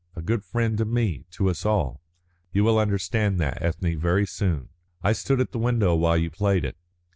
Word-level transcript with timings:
"A 0.15 0.21
good 0.23 0.43
friend 0.43 0.79
to 0.79 0.85
me, 0.85 1.25
to 1.29 1.47
us 1.47 1.63
all. 1.63 2.01
You 2.51 2.63
will 2.63 2.79
understand 2.79 3.39
that, 3.39 3.61
Ethne, 3.61 3.99
very 3.99 4.25
soon. 4.25 4.69
I 5.03 5.13
stood 5.13 5.39
at 5.39 5.51
the 5.51 5.59
window 5.59 5.93
while 5.95 6.17
you 6.17 6.31
played 6.31 6.65
it. 6.65 6.75